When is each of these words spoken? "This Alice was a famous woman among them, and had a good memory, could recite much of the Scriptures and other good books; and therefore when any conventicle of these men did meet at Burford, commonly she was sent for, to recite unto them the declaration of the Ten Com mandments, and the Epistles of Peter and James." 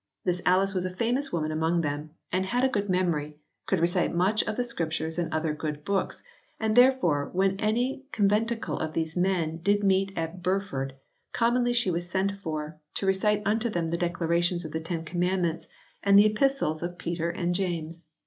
"This 0.23 0.41
Alice 0.47 0.73
was 0.73 0.83
a 0.83 0.89
famous 0.95 1.31
woman 1.31 1.51
among 1.51 1.81
them, 1.81 2.09
and 2.31 2.43
had 2.47 2.63
a 2.63 2.67
good 2.69 2.89
memory, 2.89 3.37
could 3.67 3.79
recite 3.79 4.15
much 4.15 4.43
of 4.45 4.55
the 4.55 4.63
Scriptures 4.63 5.19
and 5.19 5.31
other 5.31 5.53
good 5.53 5.85
books; 5.85 6.23
and 6.59 6.75
therefore 6.75 7.29
when 7.33 7.59
any 7.59 8.05
conventicle 8.11 8.79
of 8.79 8.93
these 8.93 9.15
men 9.15 9.57
did 9.57 9.83
meet 9.83 10.11
at 10.15 10.41
Burford, 10.41 10.95
commonly 11.33 11.71
she 11.73 11.91
was 11.91 12.09
sent 12.09 12.31
for, 12.31 12.79
to 12.95 13.05
recite 13.05 13.43
unto 13.45 13.69
them 13.69 13.91
the 13.91 13.95
declaration 13.97 14.57
of 14.65 14.71
the 14.71 14.79
Ten 14.81 15.05
Com 15.05 15.21
mandments, 15.21 15.67
and 16.01 16.17
the 16.17 16.25
Epistles 16.25 16.81
of 16.81 16.97
Peter 16.97 17.29
and 17.29 17.53
James." 17.53 18.05